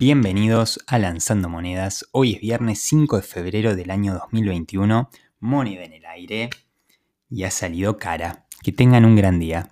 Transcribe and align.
Bienvenidos 0.00 0.78
a 0.86 0.96
Lanzando 1.00 1.48
Monedas. 1.48 2.06
Hoy 2.12 2.34
es 2.34 2.40
viernes 2.40 2.78
5 2.82 3.16
de 3.16 3.22
febrero 3.22 3.74
del 3.74 3.90
año 3.90 4.14
2021. 4.14 5.10
Moneda 5.40 5.82
en 5.82 5.92
el 5.92 6.06
aire 6.06 6.50
y 7.28 7.42
ha 7.42 7.50
salido 7.50 7.98
cara. 7.98 8.46
Que 8.62 8.70
tengan 8.70 9.04
un 9.04 9.16
gran 9.16 9.40
día. 9.40 9.68